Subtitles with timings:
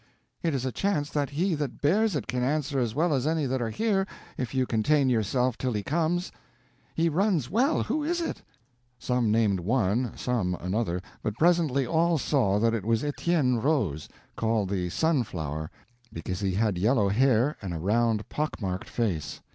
[0.41, 3.45] "It is a chance that he that bears it can answer as well as any
[3.45, 6.31] that are here, if you contain yourself till he comes."
[6.95, 7.83] "He runs well.
[7.83, 8.41] Who is it?"
[8.97, 14.69] Some named one, some another; but presently all saw that it was Etienne Roze, called
[14.71, 15.69] the Sunflower,
[16.11, 19.39] because he had yellow hair and a round pock marked face.